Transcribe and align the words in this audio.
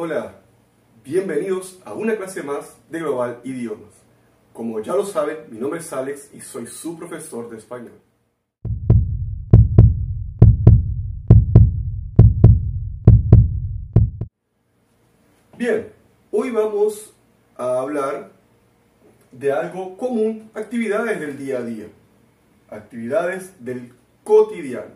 Hola, 0.00 0.36
bienvenidos 1.02 1.80
a 1.84 1.92
una 1.92 2.16
clase 2.16 2.44
más 2.44 2.76
de 2.88 3.00
Global 3.00 3.40
Idiomas. 3.42 3.90
Como 4.52 4.78
ya 4.78 4.94
lo 4.94 5.04
saben, 5.04 5.38
mi 5.50 5.58
nombre 5.58 5.80
es 5.80 5.92
Alex 5.92 6.30
y 6.32 6.40
soy 6.40 6.68
su 6.68 6.96
profesor 6.96 7.50
de 7.50 7.56
español. 7.56 8.00
Bien, 15.56 15.92
hoy 16.30 16.52
vamos 16.52 17.12
a 17.56 17.80
hablar 17.80 18.30
de 19.32 19.50
algo 19.50 19.96
común, 19.96 20.48
actividades 20.54 21.18
del 21.18 21.36
día 21.36 21.58
a 21.58 21.62
día, 21.62 21.86
actividades 22.70 23.52
del 23.64 23.92
cotidiano. 24.22 24.94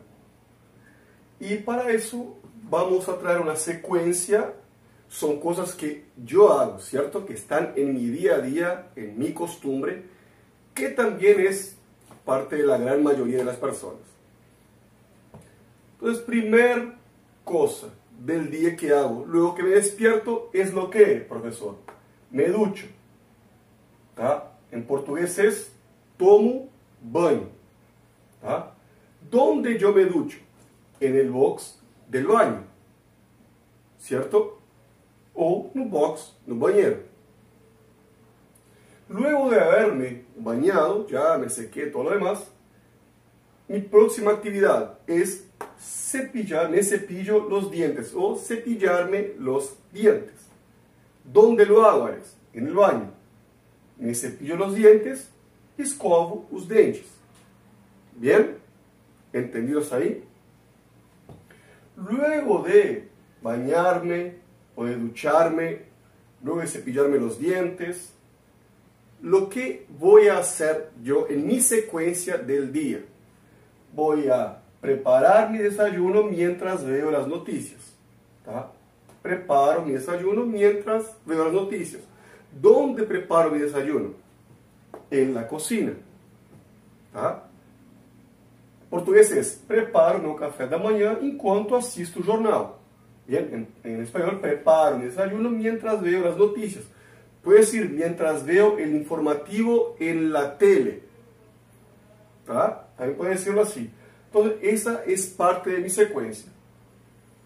Y 1.40 1.56
para 1.56 1.90
eso 1.90 2.36
vamos 2.70 3.08
a 3.08 3.18
traer 3.18 3.40
una 3.40 3.56
secuencia, 3.56 4.54
son 5.12 5.38
cosas 5.40 5.74
que 5.74 6.06
yo 6.16 6.58
hago, 6.58 6.80
¿cierto? 6.80 7.26
Que 7.26 7.34
están 7.34 7.74
en 7.76 7.92
mi 7.92 8.06
día 8.06 8.36
a 8.36 8.38
día, 8.38 8.90
en 8.96 9.18
mi 9.18 9.34
costumbre, 9.34 10.04
que 10.74 10.88
también 10.88 11.38
es 11.38 11.76
parte 12.24 12.56
de 12.56 12.62
la 12.62 12.78
gran 12.78 13.02
mayoría 13.02 13.36
de 13.36 13.44
las 13.44 13.56
personas. 13.56 14.00
Entonces, 15.92 16.22
primer 16.24 16.94
cosa 17.44 17.88
del 18.18 18.50
día 18.50 18.74
que 18.74 18.90
hago, 18.90 19.26
luego 19.26 19.54
que 19.54 19.62
me 19.62 19.70
despierto, 19.70 20.48
es 20.54 20.72
lo 20.72 20.88
que, 20.88 21.16
profesor, 21.16 21.76
me 22.30 22.48
ducho. 22.48 22.86
¿tá? 24.14 24.54
En 24.70 24.82
portugués 24.86 25.38
es 25.38 25.72
tomo 26.16 26.70
banho. 27.02 27.50
¿tá? 28.40 28.72
¿Dónde 29.30 29.78
yo 29.78 29.92
me 29.92 30.06
ducho? 30.06 30.38
En 31.00 31.16
el 31.16 31.30
box 31.30 31.78
del 32.08 32.26
baño. 32.26 32.64
¿Cierto? 33.98 34.61
O 35.34 35.70
no 35.74 35.84
box, 35.86 36.36
no 36.46 36.56
banheiro. 36.56 37.00
Luego 39.08 39.50
de 39.50 39.60
haberme 39.60 40.24
bañado, 40.36 41.06
ya 41.06 41.36
me 41.38 41.48
sequé 41.48 41.86
todo 41.86 42.04
lo 42.04 42.10
demás, 42.10 42.50
mi 43.68 43.80
próxima 43.80 44.32
actividad 44.32 44.98
es 45.06 45.46
cepillar, 45.78 46.70
me 46.70 46.82
cepillo 46.82 47.48
los 47.48 47.70
dientes 47.70 48.12
o 48.14 48.36
cepillarme 48.36 49.32
los 49.38 49.76
dientes. 49.92 50.34
¿Dónde 51.24 51.64
lo 51.66 51.84
hago, 51.84 52.06
Alex? 52.06 52.36
En 52.52 52.66
el 52.66 52.74
baño. 52.74 53.10
Me 53.98 54.14
cepillo 54.14 54.56
los 54.56 54.74
dientes 54.74 55.30
escovo 55.78 56.46
los 56.50 56.68
dentes. 56.68 57.06
¿Bien? 58.16 58.58
¿Entendidos 59.32 59.92
ahí? 59.92 60.24
Luego 61.96 62.62
de 62.62 63.08
bañarme 63.42 64.36
o 64.74 64.84
de 64.84 64.96
ducharme, 64.96 65.82
luego 66.42 66.60
de 66.60 66.66
cepillarme 66.66 67.18
los 67.18 67.38
dientes, 67.38 68.12
lo 69.20 69.48
que 69.48 69.86
voy 69.98 70.28
a 70.28 70.38
hacer 70.38 70.90
yo 71.02 71.26
en 71.28 71.46
mi 71.46 71.60
secuencia 71.60 72.36
del 72.38 72.72
día. 72.72 73.00
Voy 73.94 74.28
a 74.28 74.60
preparar 74.80 75.50
mi 75.50 75.58
desayuno 75.58 76.24
mientras 76.24 76.84
veo 76.84 77.10
las 77.10 77.28
noticias. 77.28 77.80
Preparo 79.22 79.82
mi 79.82 79.92
desayuno 79.92 80.44
mientras 80.44 81.16
veo 81.24 81.44
las 81.44 81.52
noticias. 81.52 82.02
¿Dónde 82.60 83.04
preparo 83.04 83.50
mi 83.50 83.60
desayuno? 83.60 84.14
En 85.10 85.32
la 85.32 85.46
cocina. 85.46 85.92
Tá? 87.12 87.44
Português 88.90 89.32
é 89.32 89.42
preparo 89.66 90.18
meu 90.18 90.34
café 90.34 90.66
da 90.66 90.76
manhã 90.76 91.18
enquanto 91.22 91.74
assisto 91.74 92.20
o 92.20 92.22
jornal. 92.22 92.81
Bien, 93.26 93.68
en, 93.84 93.92
en 93.92 94.02
español, 94.02 94.40
preparo 94.40 94.98
mi 94.98 95.06
desayuno 95.06 95.50
mientras 95.50 96.00
veo 96.02 96.24
las 96.24 96.36
noticias. 96.36 96.84
Puede 97.42 97.60
decir, 97.60 97.90
mientras 97.90 98.44
veo 98.44 98.78
el 98.78 98.94
informativo 98.94 99.96
en 99.98 100.32
la 100.32 100.56
tele. 100.58 101.02
¿tá? 102.46 102.88
También 102.96 103.16
puede 103.16 103.32
decirlo 103.32 103.62
así. 103.62 103.90
Entonces, 104.26 104.58
esa 104.62 105.02
es 105.04 105.26
parte 105.26 105.70
de 105.70 105.78
mi 105.78 105.90
secuencia. 105.90 106.50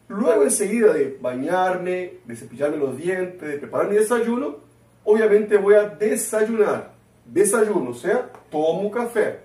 Luego, 0.09 0.45
enseguida 0.45 0.93
de 0.93 1.19
bañarme, 1.21 2.19
de 2.25 2.37
cepillarme 2.37 2.77
los 2.77 2.97
dientes, 2.97 3.49
de 3.49 3.59
preparar 3.59 3.89
mi 3.89 3.97
desayuno, 3.97 4.57
obviamente 5.05 5.57
voy 5.57 5.75
a 5.75 5.89
desayunar. 5.89 6.93
Desayuno, 7.25 7.91
o 7.91 7.95
sea, 7.95 8.31
tomo 8.51 8.91
café. 8.91 9.41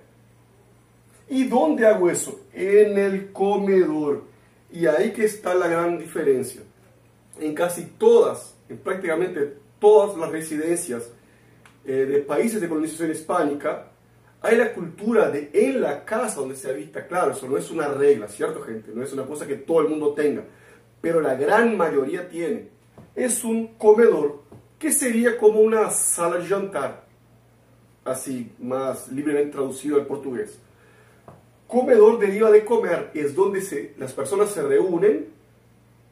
¿Y 1.28 1.44
dónde 1.44 1.86
hago 1.86 2.08
eso? 2.08 2.40
En 2.52 2.96
el 2.96 3.32
comedor. 3.32 4.24
Y 4.72 4.86
ahí 4.86 5.12
que 5.12 5.24
está 5.24 5.54
la 5.54 5.68
gran 5.68 5.98
diferencia. 5.98 6.62
En 7.38 7.54
casi 7.54 7.84
todas, 7.98 8.56
en 8.68 8.78
prácticamente 8.78 9.56
todas 9.78 10.16
las 10.16 10.30
residencias 10.30 11.10
eh, 11.84 11.92
de 11.92 12.18
países 12.20 12.60
de 12.60 12.68
colonización 12.68 13.10
hispánica, 13.10 13.88
hay 14.40 14.56
la 14.56 14.72
cultura 14.72 15.30
de 15.30 15.50
en 15.52 15.80
la 15.80 16.04
casa 16.04 16.40
donde 16.40 16.56
se 16.56 16.70
avista. 16.70 17.06
Claro, 17.06 17.32
eso 17.32 17.46
no 17.48 17.56
es 17.56 17.70
una 17.70 17.88
regla, 17.88 18.28
¿cierto, 18.28 18.62
gente? 18.62 18.90
No 18.94 19.02
es 19.04 19.12
una 19.12 19.24
cosa 19.24 19.46
que 19.46 19.56
todo 19.56 19.82
el 19.82 19.88
mundo 19.88 20.14
tenga. 20.14 20.42
Pero 21.00 21.20
la 21.20 21.34
gran 21.34 21.76
mayoría 21.76 22.28
tiene. 22.28 22.68
Es 23.14 23.44
un 23.44 23.74
comedor 23.74 24.42
que 24.78 24.90
sería 24.90 25.36
como 25.36 25.60
una 25.60 25.90
sala 25.90 26.38
de 26.38 26.46
jantar. 26.46 27.04
Así, 28.04 28.52
más 28.58 29.12
libremente 29.12 29.52
traducido 29.52 29.96
al 29.96 30.06
portugués. 30.06 30.58
Comedor 31.72 32.18
deriva 32.18 32.50
de 32.50 32.66
comer, 32.66 33.10
es 33.14 33.34
donde 33.34 33.62
se, 33.62 33.94
las 33.96 34.12
personas 34.12 34.50
se 34.50 34.60
reúnen 34.60 35.28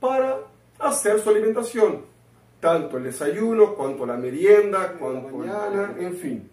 para 0.00 0.38
hacer 0.78 1.21
su 1.21 1.28
alimentación, 1.28 2.00
tanto 2.60 2.97
el 2.97 3.04
desayuno, 3.04 3.75
cuanto 3.75 4.06
la 4.06 4.16
merienda, 4.16 4.94
cuanto 4.98 5.37
mañana, 5.37 5.94
en 5.98 6.16
fin. 6.16 6.50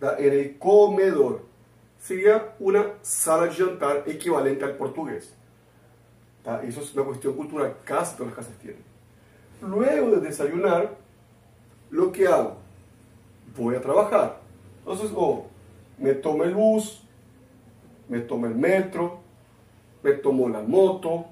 En 0.00 0.32
el 0.32 0.56
comedor 0.56 1.42
sería 2.00 2.54
una 2.60 2.94
sala 3.02 3.44
de 3.44 3.52
jantar 3.52 4.04
equivalente 4.06 4.64
al 4.64 4.78
portugués. 4.78 5.34
Eso 6.62 6.80
es 6.80 6.94
una 6.94 7.04
cuestión 7.04 7.34
cultural, 7.34 7.76
casi 7.84 8.16
todas 8.16 8.28
las 8.28 8.36
casas 8.38 8.58
tienen. 8.58 8.82
Luego 9.60 10.12
de 10.12 10.20
desayunar, 10.26 10.96
lo 11.90 12.10
que 12.10 12.26
hago, 12.26 12.56
voy 13.54 13.76
a 13.76 13.82
trabajar. 13.82 14.40
Entonces, 14.78 15.10
o 15.14 15.44
me 15.98 16.14
tomo 16.14 16.44
el 16.44 16.54
bus, 16.54 17.02
me 18.08 18.20
tomo 18.20 18.46
el 18.46 18.54
metro, 18.54 19.20
me 20.02 20.12
tomo 20.12 20.48
la 20.48 20.62
moto, 20.62 21.26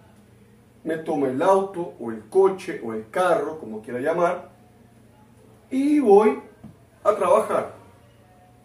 me 0.84 0.96
tomo 0.98 1.26
el 1.26 1.40
auto 1.42 1.94
o 1.98 2.10
el 2.10 2.28
coche 2.28 2.80
o 2.84 2.92
el 2.92 3.10
carro, 3.10 3.58
como 3.58 3.82
quiera 3.82 4.00
llamar, 4.00 4.50
y 5.70 5.98
voy 6.00 6.40
a 7.02 7.14
trabajar. 7.14 7.74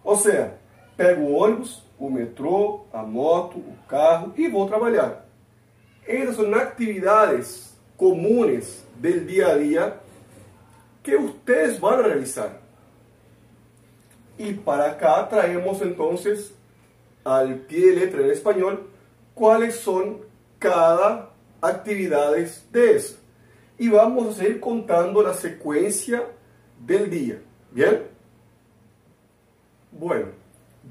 O 0.03 0.15
sea, 0.15 0.57
pego 0.95 1.27
o 1.27 1.43
ônibus, 1.43 1.83
o 1.97 2.09
metrô, 2.09 2.85
a 2.91 3.03
moto, 3.03 3.57
o 3.57 3.75
carro 3.87 4.33
e 4.35 4.47
vou 4.47 4.67
trabalhar. 4.67 5.25
Essas 6.05 6.35
são 6.35 6.53
atividades 6.55 7.77
comunes 7.95 8.83
del 8.95 9.25
día 9.25 9.49
a 9.49 9.55
día 9.55 9.99
que 11.03 11.17
van 11.79 11.99
a 11.99 12.01
realizar. 12.01 12.59
Y 14.37 14.53
para 14.53 14.91
acá 14.91 15.27
traemos 15.29 15.81
entonces 15.81 16.53
al 17.23 17.55
pie 17.61 17.87
de 17.91 18.05
letra 18.05 18.21
en 18.21 18.31
español 18.31 18.89
cuáles 19.33 19.75
son 19.75 20.21
cada 20.59 21.31
actividades 21.61 22.67
de 22.71 22.95
eso. 22.95 23.17
Y 23.77 23.89
vamos 23.89 24.27
a 24.27 24.39
seguir 24.39 24.59
contando 24.59 25.23
la 25.23 25.33
secuencia 25.33 26.23
del 26.85 27.09
día. 27.09 27.41
¿Bien? 27.71 28.03
Bueno, 29.91 30.27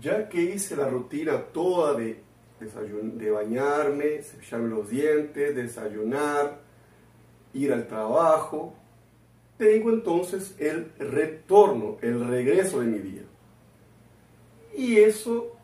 ya 0.01 0.29
que 0.29 0.41
hice 0.43 0.77
la 0.77 0.89
rutina 0.89 1.39
toda 1.53 1.95
de, 1.95 2.23
de 2.59 3.31
bañarme, 3.31 4.23
cepillarme 4.23 4.69
los 4.69 4.91
dientes, 4.91 5.55
desayunar, 5.55 6.59
ir 7.55 7.73
al 7.73 7.87
trabajo, 7.87 8.75
tengo 9.57 9.91
entonces 9.91 10.55
el 10.59 10.93
retorno, 10.99 11.99
el 12.01 12.27
regreso 12.27 12.81
de 12.81 12.87
mi 12.87 12.99
día. 12.99 13.23
Y 14.75 14.97
eso 14.97 15.57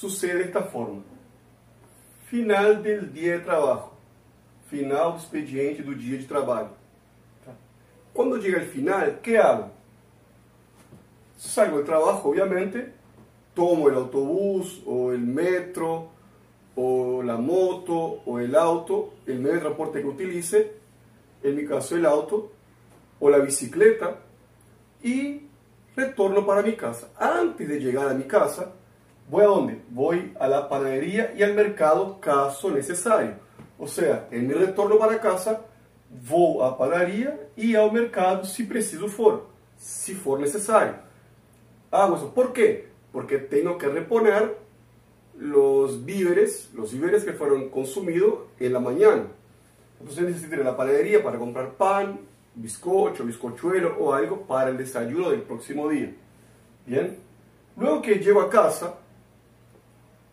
sucede 0.00 0.38
de 0.38 0.44
esta 0.44 0.62
forma. 0.62 1.02
Final 2.24 2.82
del 2.82 3.12
dia 3.12 3.36
de 3.36 3.44
trabalho. 3.44 3.90
Final 4.68 5.12
do 5.12 5.18
expediente 5.18 5.82
do 5.82 5.94
dia 5.94 6.16
de 6.16 6.24
trabalho. 6.24 6.70
Quando 8.14 8.40
chega 8.40 8.62
o 8.62 8.66
final, 8.66 9.08
o 9.08 9.18
que 9.18 9.36
hago? 9.36 9.70
Salgo 11.36 11.78
do 11.78 11.84
trabalho, 11.84 12.20
obviamente, 12.24 12.88
tomo 13.54 13.88
o 13.88 13.94
autobús, 13.94 14.82
ou 14.86 15.12
o 15.12 15.18
metro, 15.18 16.08
ou 16.74 17.20
a 17.20 17.36
moto, 17.36 18.22
o 18.24 18.38
auto, 18.56 19.12
o 19.28 19.32
meio 19.32 19.54
de 19.54 19.60
transporte 19.60 20.00
que 20.00 20.06
utilice, 20.06 20.76
en 21.42 21.54
mi 21.54 21.66
caso 21.66 21.96
el 21.96 22.06
auto, 22.06 22.52
o 23.18 23.28
la 23.28 23.38
bicicleta, 23.38 24.16
y 25.02 25.42
retorno 25.94 26.46
para 26.46 26.62
mi 26.62 26.74
casa. 26.74 27.10
Antes 27.18 27.68
de 27.68 27.78
llegar 27.78 28.08
a 28.08 28.14
mi 28.14 28.24
casa, 28.24 28.79
¿Voy 29.30 29.44
a 29.44 29.46
dónde? 29.46 29.80
Voy 29.90 30.32
a 30.40 30.48
la 30.48 30.68
panadería 30.68 31.32
y 31.36 31.44
al 31.44 31.54
mercado 31.54 32.20
caso 32.20 32.68
necesario. 32.68 33.34
O 33.78 33.86
sea, 33.86 34.26
en 34.32 34.48
mi 34.48 34.54
retorno 34.54 34.98
para 34.98 35.20
casa, 35.20 35.64
vou 36.10 36.64
à 36.64 36.76
padaria 36.76 37.38
e 37.56 37.76
ao 37.76 37.92
mercado 37.92 38.44
se 38.44 38.64
preciso 38.64 39.06
for, 39.06 39.46
se 39.76 40.16
for 40.16 40.40
necessário. 40.40 40.96
Ah, 41.92 42.08
¿por 42.34 42.52
quê? 42.52 42.88
Porque 43.12 43.38
tenho 43.38 43.78
que 43.78 43.86
reponer 43.86 44.58
los 45.38 46.04
víveres, 46.04 46.68
los 46.74 46.92
víveres 46.92 47.22
que 47.22 47.32
fueron 47.32 47.68
consumidos 47.68 48.34
en 48.58 48.72
la 48.72 48.80
mañana. 48.80 49.26
Entonces 50.00 50.24
necesito 50.24 50.56
ir 50.56 50.62
a 50.62 50.64
la 50.64 50.76
panadería 50.76 51.22
para 51.22 51.38
comprar 51.38 51.74
pan, 51.74 52.18
bizcocho, 52.56 53.24
bizcochuelo 53.24 53.96
o 53.96 54.12
algo 54.12 54.40
para 54.40 54.70
el 54.70 54.76
desayuno 54.76 55.30
del 55.30 55.42
próximo 55.42 55.88
día. 55.88 56.12
Bien, 56.84 57.16
luego 57.76 58.02
que 58.02 58.16
llego 58.16 58.40
a 58.40 58.50
casa, 58.50 58.96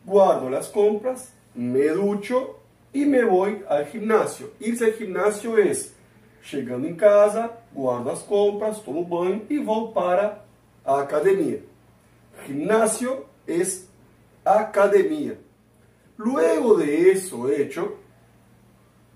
guardo 0.08 0.50
las 0.50 0.70
compras, 0.70 1.34
me 1.54 1.90
ducho 1.90 2.60
y 2.94 3.06
me 3.06 3.26
voy 3.26 3.62
al 3.70 3.86
gimnasio. 3.88 4.52
Irse 4.60 4.86
al 4.86 4.94
gimnasio 4.94 5.58
es, 5.58 5.94
llegando 6.50 6.88
en 6.88 6.96
casa, 6.96 7.60
guardo 7.74 8.12
las 8.12 8.22
compras, 8.22 8.82
tomo 8.84 9.06
banho 9.06 9.42
y 9.50 9.58
voy 9.58 9.94
para 9.94 10.46
a 10.86 11.02
academia. 11.02 11.60
Gimnasio 12.46 13.26
es 13.46 13.90
academia. 14.46 15.38
Luego 16.16 16.78
de 16.78 17.12
eso 17.12 17.50
hecho, 17.50 17.98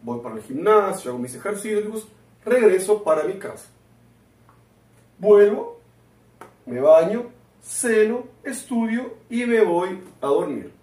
voy 0.04 0.20
para 0.20 0.36
el 0.36 0.42
gimnasio, 0.42 1.12
hago 1.12 1.20
mis 1.20 1.34
ejercicios, 1.34 2.06
regreso 2.44 3.02
para 3.02 3.24
mi 3.24 3.36
casa. 3.36 3.70
Vuelvo, 5.18 5.80
me 6.66 6.82
baño, 6.82 7.32
ceno, 7.64 8.26
estudio 8.44 9.14
y 9.30 9.46
me 9.46 9.62
voy 9.62 10.02
a 10.20 10.28
dormir. 10.28 10.81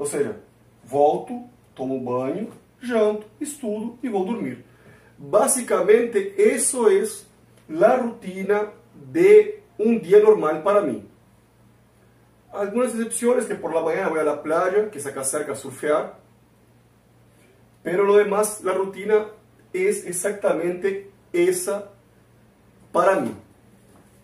Ou 0.00 0.06
seja, 0.06 0.34
volto, 0.82 1.44
tomo 1.74 2.00
banho, 2.00 2.50
janto, 2.80 3.26
estudo 3.38 3.98
e 4.02 4.08
vou 4.08 4.24
dormir. 4.24 4.64
Basicamente, 5.18 6.18
isso 6.38 6.88
é 6.88 7.84
a 7.84 7.96
rutina 7.96 8.72
de 8.94 9.56
um 9.78 9.98
dia 9.98 10.22
normal 10.22 10.62
para 10.62 10.80
mim. 10.80 11.06
Algunas 12.50 12.94
excepciones 12.94 13.44
que 13.44 13.54
por 13.54 13.74
la 13.74 13.82
mañana 13.82 14.08
voy 14.08 14.20
a 14.20 14.24
la 14.24 14.42
playa, 14.42 14.88
que 14.88 14.96
es 14.96 15.04
acá 15.04 15.22
cerca 15.22 15.52
a 15.52 15.54
surfear, 15.54 16.18
pero 17.82 18.02
lo 18.02 18.16
demás, 18.16 18.62
la 18.62 18.72
rutina 18.72 19.26
es 19.70 20.06
exactamente 20.06 21.10
esa 21.30 21.90
para 22.90 23.20
mí. 23.20 23.36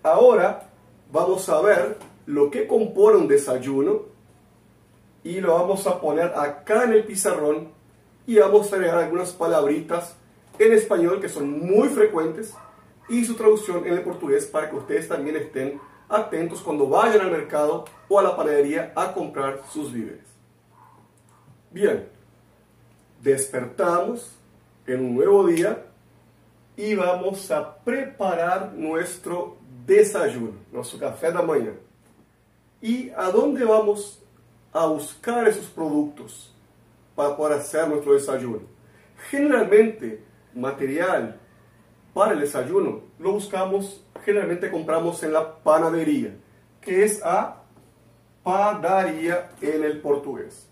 Ahora 0.02 0.70
vamos 1.12 1.46
a 1.50 1.60
ver 1.60 1.98
lo 2.24 2.50
que 2.50 2.66
compone 2.66 3.18
un 3.18 3.28
desayuno 3.28 4.15
y 5.26 5.40
lo 5.40 5.54
vamos 5.54 5.84
a 5.88 6.00
poner 6.00 6.32
acá 6.36 6.84
en 6.84 6.92
el 6.92 7.04
pizarrón 7.04 7.72
y 8.28 8.38
vamos 8.38 8.72
a 8.72 8.76
agregar 8.76 8.98
algunas 8.98 9.32
palabritas 9.32 10.14
en 10.56 10.72
español 10.72 11.20
que 11.20 11.28
son 11.28 11.66
muy 11.66 11.88
frecuentes 11.88 12.54
y 13.08 13.24
su 13.24 13.34
traducción 13.34 13.84
en 13.84 13.94
el 13.94 14.02
portugués 14.02 14.46
para 14.46 14.70
que 14.70 14.76
ustedes 14.76 15.08
también 15.08 15.34
estén 15.34 15.80
atentos 16.08 16.60
cuando 16.60 16.88
vayan 16.88 17.22
al 17.22 17.32
mercado 17.32 17.86
o 18.08 18.20
a 18.20 18.22
la 18.22 18.36
panadería 18.36 18.92
a 18.94 19.12
comprar 19.12 19.62
sus 19.72 19.92
víveres. 19.92 20.24
Bien, 21.72 22.08
despertamos 23.20 24.30
en 24.86 25.00
un 25.00 25.16
nuevo 25.16 25.44
día 25.44 25.86
y 26.76 26.94
vamos 26.94 27.50
a 27.50 27.78
preparar 27.78 28.74
nuestro 28.74 29.56
desayuno, 29.84 30.52
nuestro 30.70 31.00
café 31.00 31.32
de 31.32 31.42
mañana. 31.42 31.78
¿Y 32.80 33.10
a 33.10 33.32
dónde 33.32 33.64
vamos 33.64 34.22
a 34.76 34.86
buscar 34.86 35.48
esos 35.48 35.66
productos 35.66 36.52
para 37.14 37.36
poder 37.36 37.58
hacer 37.58 37.88
nuestro 37.88 38.14
desayuno? 38.14 38.60
Generalmente, 39.30 40.22
material 40.54 41.40
para 42.12 42.32
el 42.32 42.40
desayuno 42.40 43.00
lo 43.18 43.32
buscamos, 43.32 44.04
generalmente 44.24 44.70
compramos 44.70 45.22
en 45.22 45.32
la 45.32 45.56
panadería, 45.56 46.36
que 46.80 47.04
es 47.04 47.22
a 47.24 47.62
padaria 48.42 49.50
en 49.60 49.84
el 49.84 50.00
portugués. 50.00 50.68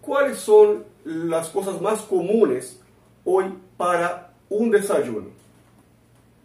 ¿Cuáles 0.00 0.38
son 0.38 0.84
las 1.04 1.48
cosas 1.50 1.80
más 1.80 2.00
comunes 2.02 2.80
hoy 3.24 3.54
para 3.76 4.34
un 4.48 4.70
desayuno? 4.70 5.28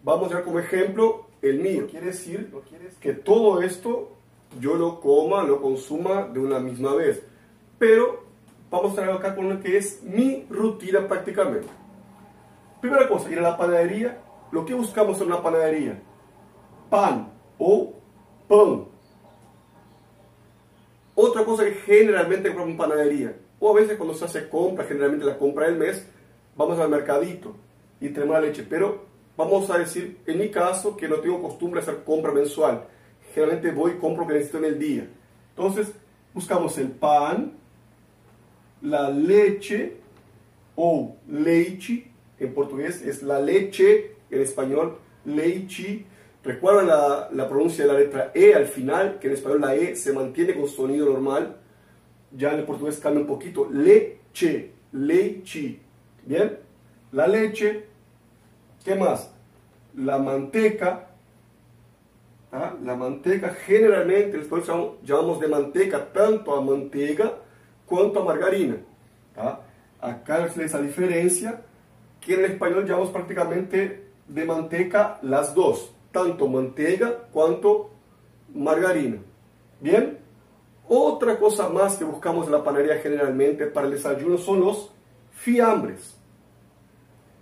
Vamos 0.03 0.31
a 0.31 0.35
ver 0.35 0.43
como 0.43 0.59
ejemplo 0.59 1.25
el 1.41 1.59
mío. 1.59 1.87
Quiere 1.89 2.07
decir 2.07 2.51
que 3.01 3.13
todo 3.13 3.61
esto 3.61 4.16
yo 4.59 4.75
lo 4.75 4.99
coma, 4.99 5.43
lo 5.43 5.61
consuma 5.61 6.23
de 6.23 6.39
una 6.39 6.59
misma 6.59 6.93
vez. 6.95 7.23
Pero 7.77 8.23
vamos 8.69 8.97
a 8.97 9.13
acá 9.13 9.35
con 9.35 9.49
lo 9.49 9.59
que 9.59 9.77
es 9.77 10.03
mi 10.03 10.45
rutina 10.49 11.07
prácticamente. 11.07 11.67
Primera 12.81 13.07
cosa, 13.07 13.31
ir 13.31 13.39
a 13.39 13.43
la 13.43 13.57
panadería. 13.57 14.21
Lo 14.51 14.65
que 14.65 14.73
buscamos 14.73 15.19
en 15.19 15.27
una 15.27 15.41
panadería, 15.41 16.01
pan 16.89 17.33
o 17.57 17.93
pan. 18.47 18.85
Otra 21.15 21.43
cosa 21.43 21.65
que 21.65 21.73
generalmente 21.73 22.49
compramos 22.49 22.71
en 22.71 22.77
panadería, 22.77 23.35
o 23.59 23.71
a 23.71 23.73
veces 23.73 23.97
cuando 23.97 24.13
se 24.13 24.23
hace 24.23 24.47
compra, 24.47 24.85
generalmente 24.85 25.25
la 25.25 25.37
compra 25.37 25.65
del 25.65 25.77
mes, 25.77 26.07
vamos 26.55 26.79
al 26.79 26.89
mercadito 26.89 27.55
y 27.99 28.09
tenemos 28.09 28.35
la 28.35 28.41
leche. 28.41 28.65
Pero 28.69 29.05
vamos 29.35 29.69
a 29.69 29.79
decir, 29.79 30.19
en 30.25 30.37
mi 30.37 30.49
caso, 30.49 30.95
que 30.95 31.09
no 31.09 31.17
tengo 31.17 31.41
costumbre 31.41 31.81
de 31.81 31.91
hacer 31.91 32.03
compra 32.03 32.31
mensual. 32.31 32.85
Generalmente 33.37 33.69
voy 33.69 33.91
y 33.91 33.97
compro 33.97 34.23
lo 34.23 34.29
que 34.29 34.33
necesito 34.33 34.57
en 34.57 34.65
el 34.65 34.79
día. 34.79 35.07
Entonces, 35.55 35.93
buscamos 36.33 36.75
el 36.79 36.87
pan, 36.87 37.51
la 38.81 39.11
leche 39.11 39.97
o 40.75 41.15
leche 41.29 42.07
en 42.39 42.51
portugués 42.55 43.03
es 43.03 43.21
la 43.21 43.39
leche, 43.39 44.15
en 44.31 44.41
español 44.41 44.97
leche. 45.23 46.03
Recuerda 46.43 46.81
la, 46.81 47.29
la, 47.31 47.47
pronuncia 47.47 47.85
de 47.85 47.93
la 47.93 47.99
letra 47.99 48.31
E 48.33 48.55
al 48.55 48.65
final, 48.65 49.19
que 49.19 49.27
en 49.27 49.33
español 49.33 49.61
la 49.61 49.75
E 49.75 49.95
se 49.95 50.13
mantiene 50.13 50.55
con 50.55 50.67
sonido 50.67 51.05
normal. 51.05 51.57
Ya 52.35 52.53
en 52.53 52.61
el 52.61 52.65
portugués 52.65 52.97
cambia 52.97 53.21
un 53.21 53.27
poquito. 53.27 53.69
Leche, 53.71 54.71
leche. 54.93 55.77
¿Bien? 56.25 56.57
La 57.11 57.27
leche. 57.27 57.85
¿Qué 58.83 58.95
más? 58.95 59.31
La 59.95 60.17
manteca. 60.17 61.06
¿Ah? 62.51 62.73
La 62.83 62.95
manteca, 62.95 63.49
generalmente, 63.49 64.37
después 64.37 64.65
llamamos 65.03 65.39
de 65.39 65.47
manteca 65.47 66.11
tanto 66.13 66.55
a 66.55 66.61
manteiga 66.61 67.33
cuanto 67.85 68.21
a 68.21 68.25
margarina. 68.25 68.77
¿Ah? 69.35 69.59
Acá 69.99 70.45
es 70.45 70.57
esa 70.57 70.81
diferencia 70.81 71.61
que 72.21 72.35
en 72.35 72.45
español 72.45 72.85
llamamos 72.85 73.09
prácticamente 73.09 74.07
de 74.27 74.45
manteca 74.45 75.19
las 75.21 75.53
dos, 75.53 75.93
tanto 76.11 76.47
manteiga 76.47 77.11
cuanto 77.31 77.91
margarina. 78.53 79.17
Bien, 79.79 80.17
otra 80.87 81.37
cosa 81.37 81.69
más 81.69 81.97
que 81.97 82.05
buscamos 82.05 82.45
en 82.45 82.53
la 82.53 82.63
panadería 82.63 82.97
generalmente 82.97 83.67
para 83.67 83.87
el 83.87 83.93
desayuno 83.93 84.37
son 84.37 84.61
los 84.61 84.91
fiambres. 85.31 86.15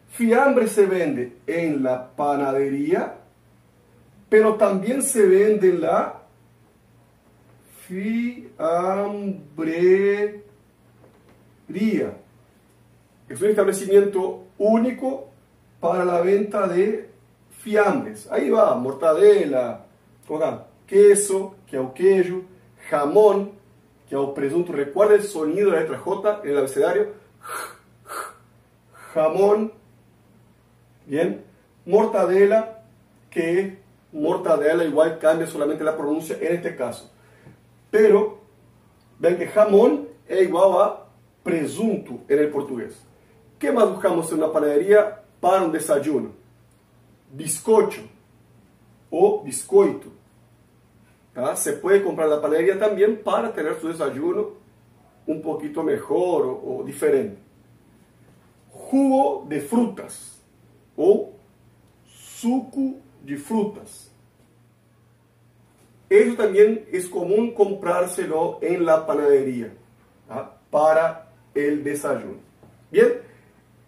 Fiambre 0.09 0.67
se 0.67 0.85
vende 0.85 1.37
en 1.45 1.83
la 1.83 2.15
panadería, 2.15 3.17
pero 4.35 4.55
también 4.55 5.01
se 5.01 5.25
vende 5.25 5.69
en 5.69 5.79
la 5.79 6.23
fiambrería. 7.87 10.41
Es 13.29 13.41
un 13.41 13.47
establecimiento 13.47 14.43
único 14.57 15.29
para 15.79 16.03
la 16.03 16.19
venta 16.19 16.67
de 16.67 17.09
fiambres. 17.61 18.29
Ahí 18.29 18.49
va, 18.49 18.75
mortadela, 18.75 19.85
queso, 20.85 21.55
que 21.65 21.79
es 21.79 21.89
queijo, 21.95 22.41
jamón, 22.89 23.51
que 24.09 24.21
es 24.21 24.29
presunto. 24.35 24.73
Recuerda 24.73 25.15
el 25.15 25.23
sonido 25.23 25.69
de 25.69 25.77
la 25.77 25.81
letra 25.83 25.97
J 25.97 26.41
en 26.43 26.49
el 26.49 26.57
abecedario. 26.57 27.13
Jamón, 29.13 29.71
bien. 31.05 31.41
Mortadela, 31.85 32.81
que 33.29 33.84
mortadela 34.15 34.83
igual 34.85 35.19
cambia 35.19 35.45
solamente 35.45 35.83
la 35.83 35.95
pronuncia 35.95 36.37
en 36.39 36.55
este 36.55 36.75
caso. 36.75 37.11
Pero, 37.91 38.39
ven 39.19 39.37
que 39.37 39.47
jamón 39.47 40.07
es 40.27 40.41
igual 40.41 40.81
a 40.81 41.05
presunto 41.43 42.21
en 42.27 42.39
el 42.39 42.49
portugués. 42.49 42.95
¿Qué 43.59 43.71
más 43.71 43.89
buscamos 43.89 44.31
en 44.31 44.37
una 44.39 44.51
panadería 44.51 45.21
para 45.39 45.63
un 45.63 45.71
desayuno? 45.71 46.31
Bizcocho 47.31 48.01
o 49.09 49.43
biscoito. 49.43 50.09
Se 51.55 51.73
puede 51.73 52.01
comprar 52.01 52.29
la 52.29 52.41
panadería 52.41 52.79
también 52.79 53.21
para 53.21 53.53
tener 53.53 53.79
su 53.79 53.89
desayuno 53.89 54.51
un 55.27 55.41
poquito 55.41 55.83
mejor 55.83 56.61
o 56.63 56.83
diferente. 56.85 57.37
Jugo 58.71 59.45
de 59.47 59.59
frutas 59.59 60.41
o 60.95 61.31
suco 62.05 62.95
de 63.23 63.37
frutas. 63.37 64.04
Eso 66.15 66.35
también 66.35 66.85
es 66.93 67.09
común 67.09 67.53
comprárselo 67.53 68.59
en 68.61 68.85
la 68.85 69.05
panadería 69.05 69.73
para 70.71 71.29
el 71.53 71.83
desayuno. 71.83 72.37
Bien, 72.89 73.15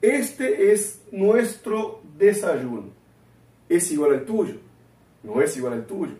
este 0.01 0.73
es 0.73 1.01
nuestro 1.09 2.01
desayuno. 2.17 2.89
¿Es 3.69 3.89
igual 3.93 4.15
al 4.15 4.25
tuyo? 4.25 4.55
No 5.23 5.41
es 5.41 5.55
igual 5.55 5.73
al 5.73 5.85
tuyo. 5.85 6.15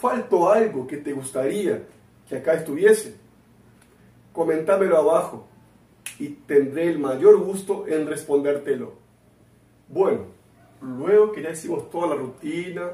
¿Faltó 0.00 0.50
algo 0.50 0.88
que 0.88 0.96
te 0.96 1.12
gustaría 1.12 1.84
que 2.28 2.36
acá 2.38 2.54
estuviese? 2.54 3.14
Comentámelo 4.32 4.96
abajo 4.96 5.46
y 6.18 6.30
tendré 6.30 6.88
el 6.88 6.98
mayor 6.98 7.38
gusto 7.38 7.86
en 7.86 8.08
respondértelo. 8.08 8.94
Bueno, 9.88 10.22
luego 10.80 11.30
que 11.30 11.42
ya 11.42 11.50
hicimos 11.50 11.88
toda 11.90 12.08
la 12.08 12.16
rutina, 12.16 12.90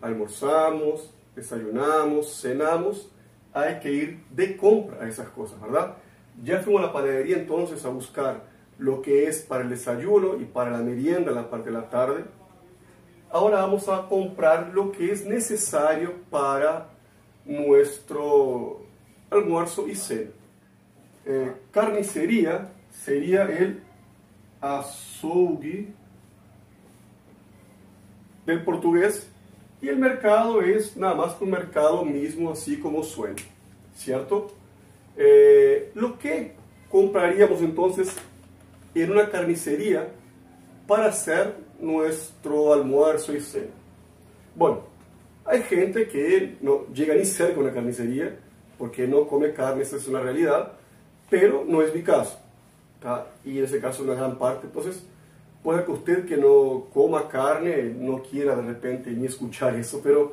almorzamos, 0.00 1.14
desayunamos, 1.38 2.40
cenamos, 2.40 3.10
hay 3.52 3.78
que 3.80 3.92
ir 3.92 4.24
de 4.30 4.56
compra 4.56 5.04
a 5.04 5.08
esas 5.08 5.28
cosas, 5.28 5.60
¿verdad? 5.60 5.96
Ya 6.42 6.60
fuimos 6.60 6.82
a 6.82 6.86
la 6.86 6.92
panadería 6.92 7.36
entonces 7.36 7.84
a 7.84 7.88
buscar 7.88 8.44
lo 8.78 9.02
que 9.02 9.26
es 9.26 9.40
para 9.42 9.64
el 9.64 9.70
desayuno 9.70 10.36
y 10.40 10.44
para 10.44 10.70
la 10.70 10.78
merienda 10.78 11.30
en 11.30 11.36
la 11.36 11.50
parte 11.50 11.70
de 11.70 11.76
la 11.76 11.88
tarde. 11.88 12.24
Ahora 13.30 13.58
vamos 13.58 13.88
a 13.88 14.06
comprar 14.08 14.70
lo 14.72 14.92
que 14.92 15.12
es 15.12 15.26
necesario 15.26 16.14
para 16.30 16.88
nuestro 17.44 18.82
almuerzo 19.30 19.88
y 19.88 19.94
cena. 19.94 20.30
Eh, 21.24 21.52
carnicería 21.70 22.72
sería 22.90 23.42
el 23.42 23.82
açougue 24.60 25.92
del 28.46 28.64
portugués 28.64 29.30
y 29.80 29.88
el 29.88 29.98
mercado 29.98 30.60
es 30.60 30.96
nada 30.96 31.14
más 31.14 31.34
que 31.34 31.44
un 31.44 31.50
mercado 31.50 32.04
mismo, 32.04 32.50
así 32.50 32.78
como 32.78 33.02
suena, 33.02 33.36
¿cierto? 33.96 34.52
Eh, 35.16 35.90
lo 35.94 36.18
que 36.18 36.52
compraríamos 36.90 37.60
entonces 37.60 38.14
en 38.94 39.12
una 39.12 39.30
carnicería 39.30 40.08
para 40.86 41.06
hacer 41.06 41.54
nuestro 41.78 42.72
almuerzo 42.72 43.34
y 43.34 43.40
cena. 43.40 43.66
Bueno, 44.54 44.80
hay 45.44 45.62
gente 45.62 46.08
que 46.08 46.56
no 46.60 46.86
llega 46.92 47.14
ni 47.14 47.24
cerca 47.24 47.60
una 47.60 47.72
carnicería 47.72 48.36
porque 48.78 49.06
no 49.06 49.26
come 49.26 49.52
carne, 49.52 49.82
esa 49.82 49.96
es 49.96 50.08
una 50.08 50.20
realidad, 50.20 50.72
pero 51.30 51.64
no 51.66 51.82
es 51.82 51.94
mi 51.94 52.02
caso. 52.02 52.38
Y 53.44 53.58
en 53.58 53.64
ese 53.64 53.80
caso 53.80 54.02
una 54.02 54.14
gran 54.14 54.38
parte. 54.38 54.66
Entonces, 54.66 55.04
puede 55.68 55.84
que 55.84 55.92
usted 55.92 56.24
que 56.24 56.38
no 56.38 56.86
coma 56.94 57.28
carne 57.28 57.94
no 57.94 58.22
quiera 58.22 58.56
de 58.56 58.62
repente 58.62 59.10
ni 59.10 59.26
escuchar 59.26 59.76
eso, 59.76 60.00
pero 60.02 60.32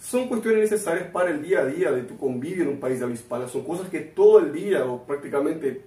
son 0.00 0.26
cuestiones 0.26 0.72
necesarias 0.72 1.06
para 1.12 1.30
el 1.30 1.40
día 1.40 1.60
a 1.60 1.66
día 1.66 1.92
de 1.92 2.02
tu 2.02 2.18
convivio 2.18 2.64
en 2.64 2.70
un 2.70 2.80
país 2.80 2.98
de 2.98 3.04
habla 3.04 3.14
hispana. 3.14 3.46
Son 3.46 3.62
cosas 3.62 3.88
que 3.88 4.00
todo 4.00 4.40
el 4.40 4.52
día 4.52 4.84
o 4.84 5.04
prácticamente, 5.04 5.82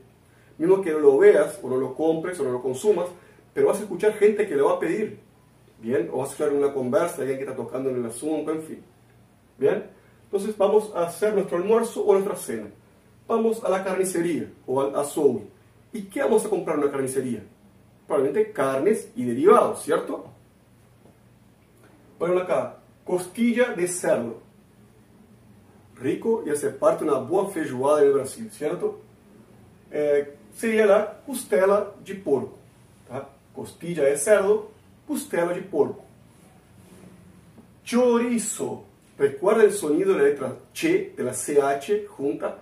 mismo 0.58 0.82
que 0.82 0.92
no 0.92 1.00
lo 1.00 1.18
veas 1.18 1.60
o 1.62 1.68
no 1.68 1.76
lo 1.76 1.94
compres 1.94 2.40
o 2.40 2.46
no 2.46 2.54
lo 2.54 2.62
consumas, 2.62 3.08
pero 3.54 3.68
vas 3.68 3.80
a 3.80 3.82
escuchar 3.82 4.14
gente 4.14 4.48
que 4.48 4.56
le 4.56 4.62
va 4.62 4.76
a 4.76 4.80
pedir. 4.80 5.20
Bien, 5.82 6.10
o 6.14 6.20
vas 6.20 6.30
a 6.30 6.32
escuchar 6.32 6.54
una 6.54 6.74
conversa, 6.74 7.18
alguien 7.20 7.38
que 7.40 7.44
está 7.44 7.54
tocando 7.58 7.90
en 7.90 7.98
el 7.98 8.06
asunto, 8.06 8.54
en 8.54 8.62
fin. 8.62 8.82
Bien, 9.58 9.84
entonces 10.24 10.58
vamos 10.58 10.94
a 10.96 11.04
hacer 11.04 11.34
nuestro 11.34 11.58
almuerzo 11.58 12.02
o 12.02 12.14
nuestra 12.14 12.38
cena. 12.38 12.70
Vamos 13.28 13.62
a 13.62 13.68
la 13.68 13.84
carnicería 13.84 14.50
o 14.66 14.80
al 14.80 14.96
azogue. 14.96 15.42
¿Y 15.92 16.04
qué 16.04 16.22
vamos 16.22 16.46
a 16.46 16.50
comprar 16.50 16.78
en 16.78 16.84
una 16.84 16.92
carnicería? 16.94 17.44
Probablemente 18.08 18.52
carnes 18.52 19.10
y 19.16 19.26
derivados, 19.26 19.84
¿cierto? 19.84 20.26
Bueno, 22.20 22.40
acá, 22.40 22.78
costilla 23.04 23.74
de 23.74 23.88
cerdo. 23.88 24.42
Rico 25.96 26.44
y 26.46 26.50
hace 26.50 26.70
parte 26.70 27.06
de 27.06 27.12
una 27.12 27.20
buena 27.20 27.50
feijoada 27.50 28.02
en 28.02 28.08
el 28.08 28.14
Brasil, 28.14 28.50
¿cierto? 28.52 29.00
Eh, 29.92 30.36
sería 30.56 30.86
la 30.86 31.22
costela 31.26 31.92
de 32.04 32.16
porco. 32.16 32.58
Costilla 33.56 34.04
de 34.04 34.18
cerdo, 34.18 34.70
costela 35.08 35.54
de 35.54 35.62
porco. 35.62 36.04
Chorizo. 37.86 38.84
Recuerda 39.18 39.64
el 39.64 39.72
sonido 39.72 40.12
de 40.12 40.18
la 40.18 40.24
letra 40.26 40.58
che, 40.74 41.14
de 41.16 41.24
la 41.24 41.32
CH 41.32 42.06
junta, 42.10 42.58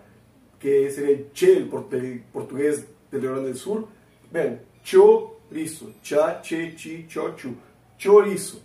que 0.60 0.92
sería 0.92 1.16
el 1.16 1.32
che, 1.34 1.58
el 1.58 1.68
portugués 1.68 2.86
del 3.10 3.22
Rio 3.22 3.32
Grande 3.32 3.50
del 3.50 3.58
Sur. 3.58 3.88
Chorizo. 7.98 8.60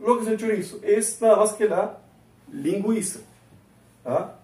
Lo 0.00 0.16
que 0.16 0.24
es 0.24 0.28
el 0.28 0.38
chorizo 0.38 0.80
es 0.82 1.20
nada 1.20 1.36
más 1.36 1.52
que 1.52 1.68
la 1.68 1.98
lingüiza. 2.52 3.20
¿ah? 4.04 4.34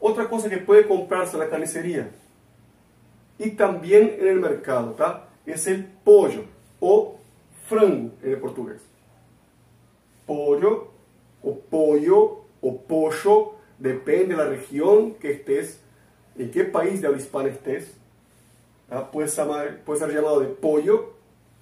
Otra 0.00 0.28
cosa 0.28 0.48
que 0.48 0.58
puede 0.58 0.86
comprarse 0.86 1.36
en 1.36 1.40
la 1.40 1.48
carnicería 1.48 2.10
y 3.38 3.50
también 3.50 4.16
en 4.18 4.28
el 4.28 4.40
mercado 4.40 4.92
¿tá? 4.92 5.28
es 5.44 5.66
el 5.66 5.84
pollo 5.84 6.44
o 6.80 7.16
frango 7.66 8.12
en 8.22 8.32
el 8.32 8.38
portugués. 8.38 8.82
Pollo 10.26 10.88
o 11.42 11.54
pollo 11.54 12.46
o 12.60 12.80
pollo, 12.80 13.52
depende 13.78 14.34
de 14.34 14.36
la 14.36 14.48
región 14.48 15.14
que 15.14 15.30
estés, 15.32 15.80
en 16.36 16.50
qué 16.50 16.64
país 16.64 17.00
de 17.00 17.06
habla 17.06 17.20
hispana 17.20 17.48
estés 17.48 17.94
Ah, 18.90 19.10
puede, 19.10 19.28
ser, 19.28 19.82
puede 19.84 20.14
llamado 20.14 20.40
de 20.40 20.46
pollo, 20.46 21.14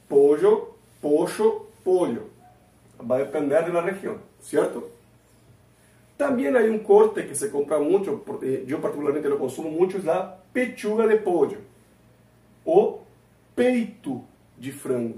pollo, 0.09 0.75
pollo, 1.01 1.67
pollo. 1.83 2.23
Va 3.11 3.17
a 3.17 3.21
depender 3.21 3.67
de 3.67 3.73
la 3.73 3.81
región, 3.81 4.19
¿cierto? 4.41 4.91
También 6.17 6.57
hay 6.57 6.69
un 6.69 6.81
corte 6.81 7.27
que 7.27 7.35
se 7.35 7.51
compra 7.51 7.79
mucho, 7.79 8.23
porque 8.25 8.65
yo 8.67 8.81
particularmente 8.81 9.29
lo 9.29 9.39
consumo 9.39 9.71
mucho, 9.71 9.99
es 9.99 10.05
la 10.05 10.37
pechuga 10.53 11.07
de 11.07 11.17
pollo 11.17 11.59
o 12.65 13.01
peito 13.55 14.23
de 14.57 14.71
frango. 14.71 15.17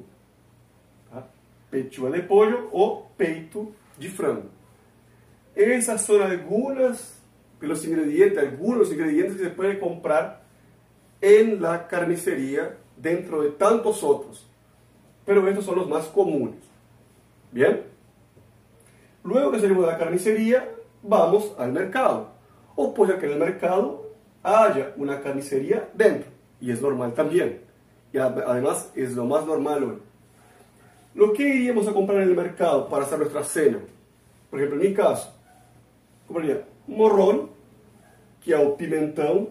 ¿Ah? 1.12 1.25
Pechuga 1.70 2.10
de 2.10 2.22
pollo 2.22 2.68
o 2.72 3.08
peito 3.16 3.72
de 3.98 4.08
frango. 4.08 4.48
Esas 5.54 6.04
son 6.04 6.22
algunas 6.22 7.18
de 7.60 7.66
los 7.66 7.84
ingredientes, 7.84 8.38
algunos 8.38 8.90
ingredientes 8.92 9.36
que 9.36 9.44
se 9.44 9.50
pueden 9.50 9.78
comprar 9.78 10.45
en 11.20 11.62
la 11.62 11.88
carnicería 11.88 12.76
dentro 12.96 13.42
de 13.42 13.50
tantos 13.50 14.02
otros. 14.02 14.46
Pero 15.25 15.46
estos 15.49 15.64
son 15.64 15.76
los 15.76 15.88
más 15.88 16.06
comunes. 16.06 16.61
Bien. 17.50 17.82
Luego 19.25 19.50
que 19.50 19.61
salimos 19.61 19.87
de 19.87 19.92
la 19.92 19.99
carnicería, 19.99 20.68
vamos 21.02 21.52
al 21.58 21.73
mercado. 21.73 22.28
O 22.76 22.94
puede 22.94 23.18
que 23.18 23.26
en 23.26 23.32
el 23.32 23.38
mercado 23.38 24.11
haya 24.42 24.92
una 24.96 25.20
carnicería 25.20 25.88
dentro. 25.94 26.30
Y 26.61 26.70
es 26.70 26.80
normal 26.80 27.14
también. 27.14 27.61
Y 28.12 28.18
además 28.18 28.92
es 28.94 29.14
lo 29.14 29.25
más 29.25 29.44
normal 29.44 29.85
hoy. 29.85 29.99
Lo 31.14 31.32
que 31.32 31.42
iríamos 31.42 31.88
a 31.88 31.92
comprar 31.92 32.23
en 32.23 32.28
el 32.28 32.37
mercado 32.37 32.88
para 32.88 33.04
hacer 33.04 33.18
nuestra 33.18 33.42
cena. 33.42 33.78
Por 34.50 34.61
ejemplo, 34.61 34.80
en 34.80 34.90
mi 34.90 34.94
caso, 34.94 35.35
compraría 36.26 36.62
morrón, 36.87 37.50
que 38.44 38.54
es 38.54 38.61
o 38.61 38.76
pimentão, 38.76 39.49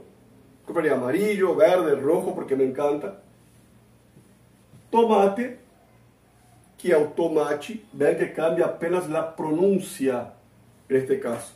compraría 0.66 0.94
amarillo, 0.94 1.56
verde, 1.56 1.96
rojo, 1.96 2.34
porque 2.34 2.56
me 2.56 2.64
encanta. 2.64 3.22
Tomate, 4.90 5.60
que 6.78 6.96
o 6.96 7.06
tomate, 7.10 7.84
vean 7.94 8.18
que 8.18 8.34
cambia 8.34 8.66
apenas 8.66 9.10
la 9.10 9.36
pronuncia 9.36 10.34
en 10.90 10.96
este 10.98 11.20
caso. 11.20 11.54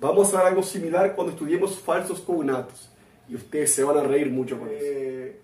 Vamos 0.00 0.32
a 0.34 0.38
ver 0.38 0.46
algo 0.48 0.62
similar 0.62 1.14
cuando 1.14 1.32
estudiemos 1.32 1.78
falsos 1.78 2.20
cognatos. 2.20 2.90
Y 3.28 3.34
ustedes 3.34 3.74
se 3.74 3.84
van 3.84 3.98
a 3.98 4.02
reír 4.02 4.30
mucho 4.30 4.58
con 4.58 4.68
eso. 4.68 4.78
Eh, 4.80 5.40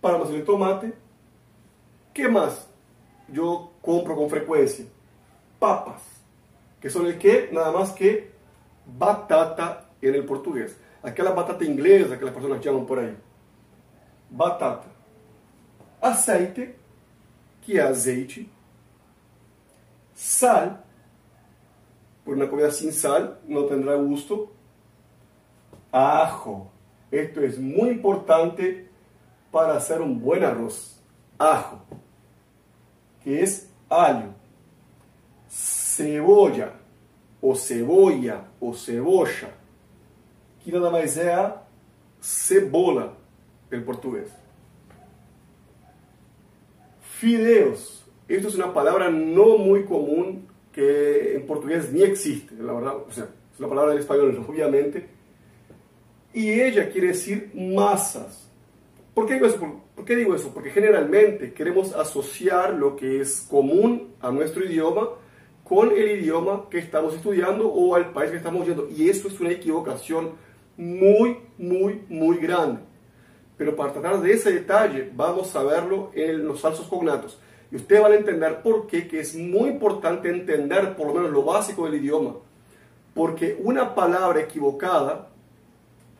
paramos 0.00 0.30
el 0.30 0.44
tomate. 0.44 0.92
¿Qué 2.12 2.28
más 2.28 2.68
yo 3.28 3.72
compro 3.80 4.14
con 4.14 4.28
frecuencia? 4.28 4.84
Papas, 5.58 6.02
que 6.80 6.90
son 6.90 7.06
el 7.06 7.18
que, 7.18 7.48
nada 7.50 7.72
más 7.72 7.92
que 7.92 8.30
batata 8.86 9.88
en 10.00 10.14
el 10.14 10.24
portugués 10.24 10.76
aquela 11.02 11.32
batata 11.32 11.64
inglesa 11.64 12.16
que 12.16 12.24
as 12.24 12.30
pessoas 12.30 12.62
chamam 12.62 12.84
por 12.84 12.98
aí. 12.98 13.16
Batata. 14.30 14.88
Aceite, 16.00 16.74
que 17.60 17.78
é 17.78 17.82
azeite. 17.82 18.50
Sal, 20.14 20.84
por 22.24 22.36
uma 22.36 22.46
comida 22.46 22.70
sem 22.70 22.92
sal 22.92 23.38
não 23.46 23.66
terá 23.66 23.96
gusto. 23.96 24.50
Ajo. 25.90 26.70
Esto 27.10 27.40
es 27.40 27.58
muy 27.58 27.90
importante 27.90 28.88
para 29.50 29.76
hacer 29.76 30.00
un 30.00 30.18
buen 30.18 30.42
arroz. 30.42 30.98
Ajo, 31.38 31.82
que 33.22 33.42
es 33.42 33.68
alho. 33.90 34.32
Cebolla, 35.46 36.72
o 37.42 37.54
cebolla, 37.54 38.44
o 38.58 38.72
cebolla 38.72 39.61
que 40.62 40.72
nada 40.72 40.90
mais 40.90 41.16
é 41.16 41.32
a 41.32 41.62
cebola 42.20 43.16
em 43.70 43.80
português. 43.80 44.30
Fideos. 47.00 48.02
Esto 48.28 48.48
es 48.48 48.54
una 48.54 48.72
palabra 48.72 49.10
no 49.10 49.58
muy 49.58 49.84
común 49.84 50.48
que 50.72 51.36
en 51.36 51.46
portugués 51.46 51.92
ni 51.92 52.02
existe, 52.02 52.54
la 52.54 52.72
verdad, 52.72 52.96
o 52.96 53.10
sea, 53.10 53.28
es 53.52 53.58
una 53.58 53.68
palabra 53.68 53.92
en 53.92 53.98
español, 53.98 54.44
obviamente, 54.48 55.08
y 56.32 56.50
ella 56.50 56.90
quiere 56.90 57.08
decir 57.08 57.50
masas 57.54 58.42
¿Por 59.14 59.26
qué, 59.26 59.34
digo 59.34 59.46
eso? 59.46 59.58
¿Por 59.94 60.04
qué 60.06 60.16
digo 60.16 60.34
eso? 60.34 60.54
Porque 60.54 60.70
generalmente 60.70 61.52
queremos 61.52 61.94
asociar 61.94 62.72
lo 62.72 62.96
que 62.96 63.20
es 63.20 63.42
común 63.42 64.14
a 64.22 64.30
nuestro 64.30 64.64
idioma 64.64 65.10
con 65.64 65.90
el 65.92 66.18
idioma 66.18 66.66
que 66.70 66.78
estamos 66.78 67.14
estudiando 67.14 67.68
o 67.68 67.94
al 67.94 68.12
país 68.12 68.30
que 68.30 68.38
estamos 68.38 68.66
yendo. 68.66 68.88
Y 68.88 69.10
eso 69.10 69.28
es 69.28 69.38
una 69.38 69.50
equivocación 69.50 70.30
muy, 70.76 71.38
muy, 71.58 72.02
muy 72.08 72.38
grande. 72.38 72.80
Pero 73.56 73.76
para 73.76 73.92
tratar 73.92 74.20
de 74.20 74.32
ese 74.32 74.52
detalle, 74.52 75.10
vamos 75.14 75.54
a 75.54 75.62
verlo 75.62 76.10
en 76.14 76.46
los 76.46 76.60
falsos 76.60 76.86
cognatos. 76.86 77.38
Y 77.70 77.76
ustedes 77.76 78.02
van 78.02 78.12
a 78.12 78.16
entender 78.16 78.60
por 78.62 78.86
qué, 78.86 79.08
es 79.12 79.34
muy 79.34 79.70
importante 79.70 80.28
entender 80.28 80.94
por 80.96 81.06
lo 81.06 81.14
menos 81.14 81.30
lo 81.30 81.42
básico 81.42 81.84
del 81.84 81.94
idioma. 81.94 82.34
Porque 83.14 83.58
una 83.62 83.94
palabra 83.94 84.40
equivocada 84.40 85.28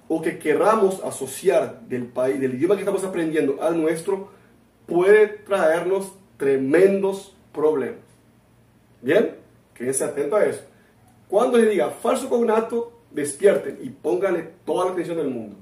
o 0.09 0.23
que 0.23 0.39
querramos 0.39 1.03
asociar 1.05 1.81
del 1.89 2.07
país, 2.07 2.41
del 2.41 2.55
idioma 2.55 2.75
que 2.75 2.83
estamos 2.83 3.05
aprendiendo 3.05 3.63
al 3.63 3.81
nuestro, 3.81 4.31
puede 4.87 5.27
traernos 5.29 6.13
tremendos 6.37 7.35
problemas. 7.53 8.01
¿Bien? 9.01 9.37
Quédense 9.75 10.05
atentos 10.05 10.39
a 10.39 10.47
eso. 10.47 10.63
Cuando 11.29 11.59
le 11.59 11.67
diga 11.67 11.91
falso 11.91 12.29
cognato, 12.29 12.93
despierten 13.15 13.79
y 13.83 13.91
pónganle 13.91 14.51
toda 14.65 14.87
la 14.87 14.93
atención 14.93 15.17
del 15.17 15.29
mundo. 15.29 15.57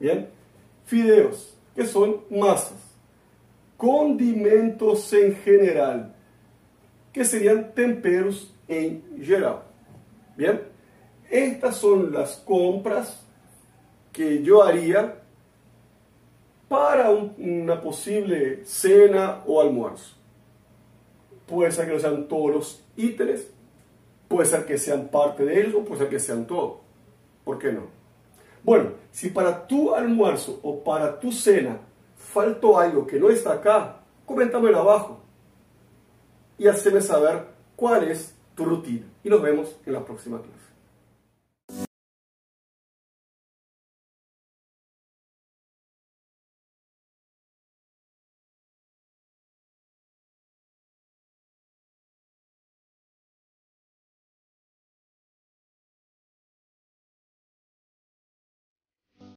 Bien, 0.00 0.28
fideos, 0.84 1.56
que 1.74 1.86
son 1.86 2.20
masas. 2.30 2.78
Condimentos 3.76 5.12
en 5.12 5.34
general, 5.36 6.14
que 7.12 7.24
serían 7.24 7.72
temperos 7.74 8.54
en 8.68 9.02
general. 9.22 9.62
Bien, 10.36 10.62
estas 11.30 11.76
son 11.76 12.12
las 12.12 12.36
compras 12.36 13.24
que 14.12 14.42
yo 14.42 14.62
haría 14.62 15.20
para 16.68 17.10
una 17.10 17.80
posible 17.80 18.64
cena 18.64 19.42
o 19.46 19.60
almuerzo. 19.60 20.16
Puede 21.46 21.72
ser 21.72 21.86
que 21.86 21.92
no 21.92 22.00
sean 22.00 22.26
todos 22.26 22.54
los 22.54 22.84
ítems, 22.96 23.46
puede 24.28 24.48
ser 24.48 24.66
que 24.66 24.78
sean 24.78 25.08
parte 25.08 25.44
de 25.44 25.60
ellos 25.60 25.74
o 25.74 25.84
puede 25.84 26.02
ser 26.02 26.10
que 26.10 26.18
sean 26.18 26.46
todos. 26.46 26.78
¿Por 27.44 27.58
qué 27.58 27.72
no? 27.72 27.82
Bueno, 28.62 28.92
si 29.10 29.28
para 29.28 29.66
tu 29.66 29.94
almuerzo 29.94 30.60
o 30.62 30.82
para 30.82 31.20
tu 31.20 31.30
cena 31.30 31.78
faltó 32.16 32.78
algo 32.78 33.06
que 33.06 33.20
no 33.20 33.28
está 33.28 33.52
acá, 33.52 34.00
coméntamelo 34.24 34.78
abajo 34.78 35.20
y 36.56 36.66
haceme 36.66 37.00
saber 37.00 37.44
cuál 37.76 38.04
es 38.04 38.34
tu 38.54 38.64
rutina. 38.64 39.06
Y 39.22 39.28
nos 39.28 39.42
vemos 39.42 39.76
en 39.84 39.92
la 39.92 40.04
próxima 40.04 40.38
clase. 40.38 40.73